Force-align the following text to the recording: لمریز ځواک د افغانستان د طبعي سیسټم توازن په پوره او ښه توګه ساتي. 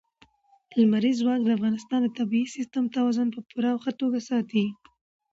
لمریز 0.77 1.17
ځواک 1.23 1.41
د 1.43 1.49
افغانستان 1.57 1.99
د 2.03 2.09
طبعي 2.17 2.43
سیسټم 2.55 2.83
توازن 2.95 3.27
په 3.35 3.39
پوره 3.49 3.69
او 3.73 3.79
ښه 3.83 3.91
توګه 4.01 4.19
ساتي. 4.29 4.65